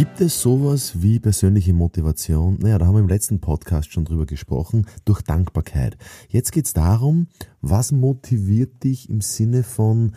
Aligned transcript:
Gibt 0.00 0.22
es 0.22 0.40
sowas 0.40 1.02
wie 1.02 1.20
persönliche 1.20 1.74
Motivation? 1.74 2.56
Naja, 2.58 2.78
da 2.78 2.86
haben 2.86 2.94
wir 2.94 3.02
im 3.02 3.08
letzten 3.08 3.38
Podcast 3.38 3.92
schon 3.92 4.06
drüber 4.06 4.24
gesprochen, 4.24 4.86
durch 5.04 5.20
Dankbarkeit. 5.20 5.98
Jetzt 6.30 6.52
geht 6.52 6.64
es 6.64 6.72
darum, 6.72 7.26
was 7.60 7.92
motiviert 7.92 8.82
dich 8.82 9.10
im 9.10 9.20
Sinne 9.20 9.62
von, 9.62 10.12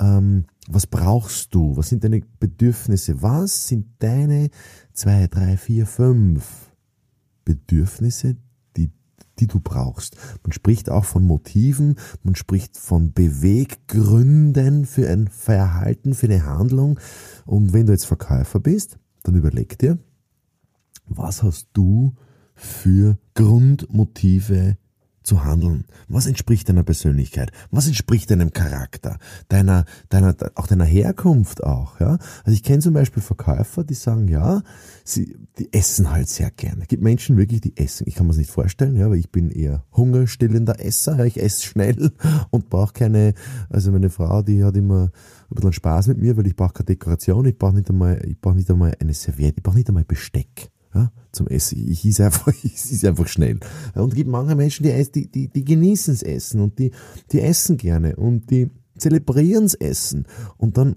ähm, 0.00 0.46
was 0.68 0.86
brauchst 0.86 1.54
du? 1.54 1.76
Was 1.76 1.90
sind 1.90 2.02
deine 2.02 2.22
Bedürfnisse? 2.40 3.20
Was 3.20 3.68
sind 3.68 3.88
deine 3.98 4.48
zwei, 4.94 5.26
drei, 5.26 5.58
vier, 5.58 5.84
fünf 5.84 6.72
Bedürfnisse, 7.44 8.36
die, 8.78 8.90
die 9.38 9.48
du 9.48 9.60
brauchst? 9.60 10.16
Man 10.44 10.52
spricht 10.52 10.88
auch 10.88 11.04
von 11.04 11.26
Motiven, 11.26 11.96
man 12.22 12.36
spricht 12.36 12.78
von 12.78 13.12
Beweggründen 13.12 14.86
für 14.86 15.10
ein 15.10 15.28
Verhalten, 15.28 16.14
für 16.14 16.24
eine 16.24 16.46
Handlung. 16.46 16.98
Und 17.44 17.74
wenn 17.74 17.84
du 17.84 17.92
jetzt 17.92 18.06
Verkäufer 18.06 18.60
bist, 18.60 18.98
dann 19.26 19.34
überleg 19.34 19.78
dir, 19.78 19.98
was 21.06 21.42
hast 21.42 21.68
du 21.72 22.14
für 22.54 23.18
Grundmotive 23.34 24.76
zu 25.26 25.44
handeln? 25.44 25.84
Was 26.08 26.26
entspricht 26.26 26.68
deiner 26.68 26.84
Persönlichkeit? 26.84 27.50
Was 27.70 27.86
entspricht 27.86 28.30
deinem 28.30 28.52
Charakter? 28.52 29.18
Deiner, 29.48 29.84
deiner, 30.08 30.34
auch 30.54 30.66
deiner 30.66 30.84
Herkunft 30.84 31.64
auch, 31.64 31.98
ja? 32.00 32.18
Also 32.44 32.52
ich 32.52 32.62
kenne 32.62 32.78
zum 32.78 32.94
Beispiel 32.94 33.22
Verkäufer, 33.22 33.84
die 33.84 33.94
sagen, 33.94 34.28
ja, 34.28 34.62
sie, 35.04 35.36
die 35.58 35.72
essen 35.72 36.10
halt 36.10 36.28
sehr 36.28 36.50
gerne. 36.50 36.82
Es 36.82 36.88
gibt 36.88 37.02
Menschen 37.02 37.36
wirklich, 37.36 37.60
die 37.60 37.76
essen. 37.76 38.04
Ich 38.06 38.14
kann 38.14 38.26
mir 38.26 38.30
das 38.32 38.38
nicht 38.38 38.50
vorstellen, 38.50 38.96
ja, 38.96 39.10
weil 39.10 39.18
ich 39.18 39.30
bin 39.30 39.50
eher 39.50 39.84
hungerstillender 39.92 40.82
Esser, 40.84 41.18
ja, 41.18 41.24
ich 41.24 41.42
esse 41.42 41.66
schnell 41.66 42.12
und 42.50 42.70
brauche 42.70 42.92
keine, 42.92 43.34
also 43.68 43.90
meine 43.90 44.10
Frau, 44.10 44.42
die 44.42 44.62
hat 44.62 44.76
immer 44.76 45.10
ein 45.50 45.54
bisschen 45.54 45.72
Spaß 45.72 46.06
mit 46.08 46.18
mir, 46.18 46.36
weil 46.36 46.46
ich 46.46 46.56
brauche 46.56 46.72
keine 46.72 46.86
Dekoration, 46.86 47.44
ich 47.46 47.58
brauche 47.58 47.74
nicht 47.74 47.90
einmal, 47.90 48.24
ich 48.26 48.40
brauche 48.40 48.56
nicht 48.56 48.70
einmal 48.70 48.94
eine 49.00 49.12
Serviette, 49.12 49.58
ich 49.58 49.62
brauche 49.62 49.76
nicht 49.76 49.88
einmal 49.88 50.04
Besteck 50.04 50.70
ja, 50.96 51.12
zum 51.32 51.46
Essen. 51.48 51.88
Ich 51.88 52.04
esse 52.04 52.24
einfach, 52.24 52.52
einfach 53.04 53.28
schnell. 53.28 53.60
Und 53.94 54.08
es 54.08 54.14
gibt 54.14 54.30
manche 54.30 54.54
Menschen, 54.54 54.84
die, 54.84 55.12
die, 55.12 55.30
die, 55.30 55.48
die 55.48 55.64
genießen 55.64 56.14
das 56.14 56.22
Essen 56.22 56.60
und 56.60 56.78
die, 56.78 56.90
die 57.32 57.40
essen 57.40 57.76
gerne 57.76 58.16
und 58.16 58.50
die 58.50 58.70
zelebrieren 58.98 59.64
das 59.64 59.74
Essen. 59.74 60.26
Und 60.56 60.76
dann, 60.78 60.96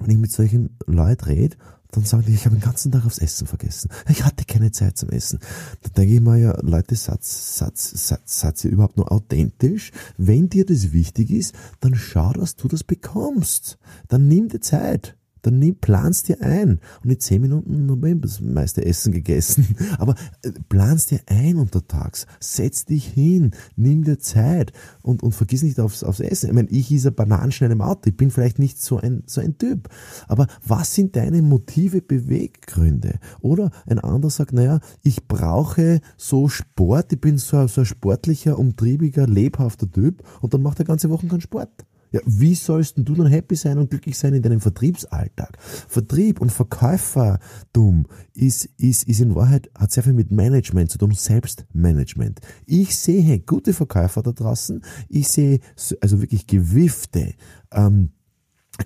wenn 0.00 0.10
ich 0.10 0.18
mit 0.18 0.32
solchen 0.32 0.76
Leuten 0.86 1.24
rede, 1.24 1.56
dann 1.90 2.04
sagen 2.04 2.24
die, 2.26 2.34
ich 2.34 2.44
habe 2.44 2.56
den 2.56 2.62
ganzen 2.62 2.92
Tag 2.92 3.06
aufs 3.06 3.18
Essen 3.18 3.46
vergessen. 3.46 3.90
Ich 4.10 4.22
hatte 4.22 4.44
keine 4.44 4.72
Zeit 4.72 4.98
zum 4.98 5.08
Essen. 5.08 5.38
Da 5.82 5.88
denke 5.90 6.14
ich 6.14 6.20
mir 6.20 6.36
ja, 6.36 6.58
Leute, 6.60 6.94
Satz, 6.94 7.56
Satz, 7.56 8.08
Satz, 8.08 8.40
Satz 8.40 8.64
ihr 8.64 8.70
überhaupt 8.70 8.98
nur 8.98 9.10
authentisch? 9.10 9.92
Wenn 10.18 10.50
dir 10.50 10.66
das 10.66 10.92
wichtig 10.92 11.30
ist, 11.30 11.54
dann 11.80 11.94
schau, 11.94 12.32
dass 12.32 12.56
du 12.56 12.68
das 12.68 12.84
bekommst. 12.84 13.78
Dann 14.08 14.28
nimm 14.28 14.48
dir 14.48 14.60
Zeit 14.60 15.17
dann 15.48 15.58
nimm, 15.58 15.76
planst 15.76 16.28
dir 16.28 16.42
ein. 16.42 16.80
Und 17.02 17.10
in 17.10 17.18
zehn 17.18 17.40
Minuten 17.40 17.90
habe 17.90 18.10
ich 18.10 18.20
das 18.20 18.40
meiste 18.40 18.84
Essen 18.84 19.12
gegessen. 19.12 19.76
Aber 19.98 20.14
äh, 20.42 20.50
planst 20.68 21.10
dir 21.10 21.20
ein 21.26 21.56
untertags. 21.56 22.26
Setz 22.38 22.84
dich 22.84 23.06
hin. 23.06 23.52
Nimm 23.76 24.04
dir 24.04 24.18
Zeit. 24.18 24.72
Und, 25.02 25.22
und 25.22 25.32
vergiss 25.32 25.62
nicht 25.62 25.80
aufs, 25.80 26.04
aufs 26.04 26.20
Essen. 26.20 26.50
Ich 26.50 26.54
meine, 26.54 26.68
ich 26.68 26.92
ist 26.92 27.06
ein 27.06 27.14
Bananenschnell 27.14 27.70
im 27.70 27.80
Auto. 27.80 28.10
Ich 28.10 28.16
bin 28.16 28.30
vielleicht 28.30 28.58
nicht 28.58 28.80
so 28.82 28.98
ein, 28.98 29.22
so 29.26 29.40
ein 29.40 29.56
Typ. 29.56 29.88
Aber 30.26 30.46
was 30.66 30.94
sind 30.94 31.16
deine 31.16 31.40
Motive, 31.40 32.02
Beweggründe? 32.02 33.18
Oder 33.40 33.70
ein 33.86 33.98
anderer 33.98 34.30
sagt, 34.30 34.52
naja, 34.52 34.80
ich 35.02 35.26
brauche 35.26 36.00
so 36.18 36.48
Sport. 36.48 37.12
Ich 37.12 37.20
bin 37.20 37.38
so, 37.38 37.66
so 37.68 37.80
ein 37.80 37.86
sportlicher, 37.86 38.58
umtriebiger, 38.58 39.26
lebhafter 39.26 39.90
Typ. 39.90 40.22
Und 40.42 40.52
dann 40.52 40.62
macht 40.62 40.78
er 40.78 40.84
ganze 40.84 41.08
Wochen 41.08 41.28
keinen 41.28 41.40
Sport. 41.40 41.70
Ja, 42.10 42.20
wie 42.24 42.54
sollst 42.54 42.94
du 42.96 43.14
dann 43.14 43.26
happy 43.26 43.54
sein 43.54 43.78
und 43.78 43.90
glücklich 43.90 44.16
sein 44.16 44.34
in 44.34 44.42
deinem 44.42 44.60
Vertriebsalltag? 44.60 45.58
Vertrieb 45.60 46.40
und 46.40 46.50
Verkäufertum 46.50 48.06
ist, 48.34 48.66
ist, 48.78 49.04
ist 49.04 49.20
in 49.20 49.34
Wahrheit, 49.34 49.70
hat 49.74 49.92
sehr 49.92 50.02
viel 50.02 50.14
mit 50.14 50.30
Management 50.30 50.90
zu 50.90 50.98
tun, 50.98 51.12
Selbstmanagement. 51.12 52.40
Ich 52.66 52.96
sehe 52.96 53.40
gute 53.40 53.72
Verkäufer 53.72 54.22
da 54.22 54.32
draußen, 54.32 54.82
ich 55.08 55.28
sehe 55.28 55.60
also 56.00 56.20
wirklich 56.20 56.46
gewiffte, 56.46 57.34
ähm, 57.72 58.10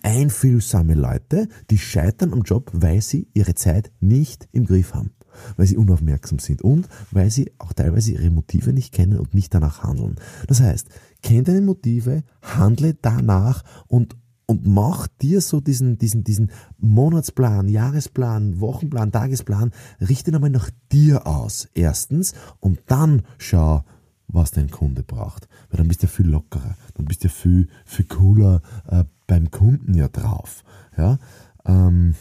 einfühlsame 0.02 0.94
Leute, 0.94 1.48
die 1.70 1.78
scheitern 1.78 2.32
am 2.32 2.42
Job, 2.42 2.70
weil 2.72 3.02
sie 3.02 3.28
ihre 3.34 3.54
Zeit 3.54 3.92
nicht 4.00 4.48
im 4.52 4.64
Griff 4.64 4.94
haben 4.94 5.12
weil 5.56 5.66
sie 5.66 5.76
unaufmerksam 5.76 6.38
sind 6.38 6.62
und 6.62 6.88
weil 7.10 7.30
sie 7.30 7.52
auch 7.58 7.72
teilweise 7.72 8.12
ihre 8.12 8.30
Motive 8.30 8.72
nicht 8.72 8.92
kennen 8.92 9.18
und 9.18 9.34
nicht 9.34 9.54
danach 9.54 9.82
handeln. 9.82 10.16
Das 10.46 10.60
heißt, 10.60 10.88
kenn 11.22 11.44
deine 11.44 11.62
Motive, 11.62 12.22
handle 12.42 12.94
danach 13.00 13.64
und 13.86 14.16
und 14.46 14.66
mach 14.66 15.06
dir 15.06 15.40
so 15.40 15.60
diesen, 15.60 15.96
diesen, 15.96 16.24
diesen 16.24 16.50
Monatsplan, 16.78 17.68
Jahresplan, 17.68 18.60
Wochenplan, 18.60 19.10
Tagesplan, 19.10 19.70
richte 20.00 20.30
ihn 20.30 20.34
einmal 20.34 20.50
nach 20.50 20.68
dir 20.90 21.26
aus, 21.26 21.68
erstens, 21.72 22.34
und 22.60 22.80
dann 22.86 23.22
schau, 23.38 23.82
was 24.28 24.50
dein 24.50 24.70
Kunde 24.70 25.02
braucht. 25.04 25.48
Weil 25.70 25.78
dann 25.78 25.88
bist 25.88 26.02
du 26.02 26.06
viel 26.06 26.28
lockerer, 26.28 26.76
dann 26.94 27.06
bist 27.06 27.24
du 27.24 27.28
viel, 27.28 27.68
viel 27.86 28.04
cooler 28.06 28.60
äh, 28.88 29.04
beim 29.26 29.50
Kunden 29.50 29.94
ja 29.94 30.08
drauf. 30.08 30.64
Ja? 30.96 31.18
Ähm, 31.64 32.14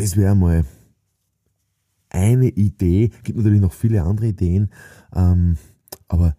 das 0.00 0.16
wäre 0.16 0.34
mal 0.34 0.64
eine 2.08 2.48
Idee, 2.48 3.10
gibt 3.22 3.36
natürlich 3.36 3.60
noch 3.60 3.74
viele 3.74 4.02
andere 4.02 4.28
Ideen, 4.28 4.70
ähm, 5.14 5.58
aber 6.08 6.34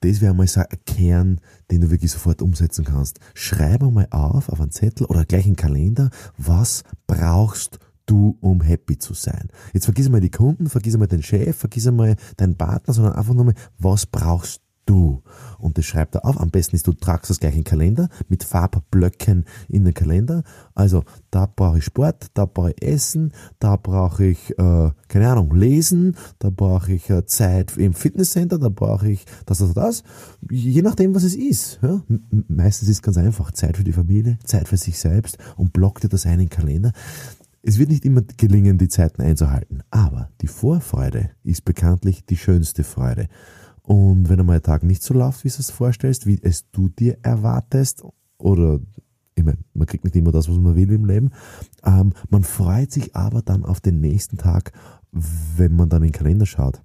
das 0.00 0.20
wäre 0.20 0.34
mal 0.34 0.46
so 0.46 0.60
ein 0.60 0.66
Kern, 0.84 1.40
den 1.70 1.80
du 1.82 1.90
wirklich 1.90 2.10
sofort 2.10 2.42
umsetzen 2.42 2.84
kannst. 2.84 3.20
Schreib 3.34 3.82
einmal 3.82 4.08
auf, 4.10 4.48
auf 4.48 4.60
einen 4.60 4.72
Zettel 4.72 5.06
oder 5.06 5.24
gleich 5.24 5.46
einen 5.46 5.56
Kalender, 5.56 6.10
was 6.36 6.82
brauchst 7.06 7.78
du, 8.06 8.36
um 8.40 8.60
happy 8.60 8.98
zu 8.98 9.14
sein. 9.14 9.48
Jetzt 9.72 9.84
vergiss 9.84 10.06
einmal 10.06 10.20
die 10.20 10.30
Kunden, 10.30 10.68
vergiss 10.68 10.94
einmal 10.94 11.08
den 11.08 11.22
Chef, 11.22 11.56
vergiss 11.56 11.86
einmal 11.86 12.16
deinen 12.36 12.56
Partner, 12.56 12.92
sondern 12.92 13.14
einfach 13.14 13.34
nur 13.34 13.44
mal, 13.44 13.54
was 13.78 14.06
brauchst 14.06 14.62
du. 14.86 15.22
Und 15.58 15.78
das 15.78 15.84
schreibt 15.84 16.14
er 16.14 16.24
auf. 16.24 16.40
Am 16.40 16.50
besten 16.50 16.76
ist, 16.76 16.86
du 16.86 16.92
tragst 16.92 17.30
das 17.30 17.40
gleich 17.40 17.54
in 17.54 17.60
den 17.60 17.64
Kalender 17.64 18.08
mit 18.28 18.44
Farbblöcken 18.44 19.44
in 19.68 19.84
den 19.84 19.94
Kalender. 19.94 20.42
Also 20.74 21.04
da 21.30 21.46
brauche 21.46 21.78
ich 21.78 21.84
Sport, 21.84 22.28
da 22.34 22.46
brauche 22.46 22.70
ich 22.70 22.82
Essen, 22.82 23.32
da 23.58 23.76
brauche 23.76 24.24
ich, 24.24 24.50
äh, 24.58 24.90
keine 25.08 25.28
Ahnung, 25.28 25.54
Lesen, 25.54 26.16
da 26.38 26.50
brauche 26.50 26.92
ich 26.92 27.10
äh, 27.10 27.26
Zeit 27.26 27.76
im 27.76 27.94
Fitnesscenter, 27.94 28.58
da 28.58 28.68
brauche 28.68 29.08
ich 29.08 29.24
das, 29.44 29.58
das, 29.58 29.74
das. 29.74 30.02
Je 30.50 30.82
nachdem, 30.82 31.14
was 31.14 31.24
es 31.24 31.34
ist. 31.34 31.80
Ja? 31.82 32.02
Meistens 32.48 32.88
ist 32.88 32.96
es 32.96 33.02
ganz 33.02 33.18
einfach. 33.18 33.50
Zeit 33.52 33.76
für 33.76 33.84
die 33.84 33.92
Familie, 33.92 34.38
Zeit 34.44 34.68
für 34.68 34.76
sich 34.76 34.98
selbst 34.98 35.38
und 35.56 35.72
block 35.72 36.00
dir 36.00 36.08
das 36.08 36.26
ein 36.26 36.34
in 36.34 36.38
den 36.40 36.50
Kalender. 36.50 36.92
Es 37.62 37.78
wird 37.78 37.90
nicht 37.90 38.04
immer 38.04 38.22
gelingen, 38.36 38.78
die 38.78 38.86
Zeiten 38.86 39.22
einzuhalten, 39.22 39.82
aber 39.90 40.30
die 40.40 40.46
Vorfreude 40.46 41.30
ist 41.42 41.64
bekanntlich 41.64 42.24
die 42.24 42.36
schönste 42.36 42.84
Freude. 42.84 43.26
Und 43.86 44.28
wenn 44.28 44.40
einmal 44.40 44.56
ein 44.56 44.62
Tag 44.62 44.82
nicht 44.82 45.02
so 45.02 45.14
läuft, 45.14 45.44
wie 45.44 45.48
du 45.48 45.54
es 45.58 45.70
vorstellst, 45.70 46.26
wie 46.26 46.40
es 46.42 46.68
du 46.72 46.88
dir 46.88 47.18
erwartest, 47.22 48.04
oder 48.36 48.80
ich 49.36 49.44
meine, 49.44 49.58
man 49.74 49.86
kriegt 49.86 50.02
nicht 50.02 50.16
immer 50.16 50.32
das, 50.32 50.48
was 50.48 50.58
man 50.58 50.74
will 50.74 50.90
im 50.90 51.04
Leben, 51.04 51.30
ähm, 51.84 52.12
man 52.28 52.42
freut 52.42 52.90
sich 52.90 53.14
aber 53.14 53.42
dann 53.42 53.64
auf 53.64 53.80
den 53.80 54.00
nächsten 54.00 54.38
Tag, 54.38 54.72
wenn 55.12 55.76
man 55.76 55.88
dann 55.88 56.02
in 56.02 56.08
den 56.08 56.18
Kalender 56.18 56.46
schaut. 56.46 56.82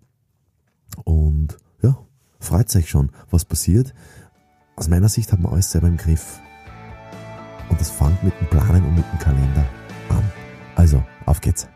Und 1.03 1.57
ja, 1.81 1.97
freut 2.39 2.69
sich 2.69 2.87
schon, 2.87 3.11
was 3.31 3.45
passiert. 3.45 3.95
Aus 4.75 4.87
meiner 4.87 5.09
Sicht 5.09 5.31
hat 5.31 5.39
man 5.39 5.53
alles 5.53 5.71
selber 5.71 5.87
im 5.87 5.97
Griff. 5.97 6.39
Und 7.69 7.81
das 7.81 7.89
fängt 7.89 8.23
mit 8.23 8.33
dem 8.39 8.47
Planen 8.47 8.85
und 8.85 8.95
mit 8.95 9.05
dem 9.11 9.19
Kalender 9.19 9.65
an. 10.09 10.23
Also, 10.75 11.03
auf 11.25 11.41
geht's. 11.41 11.67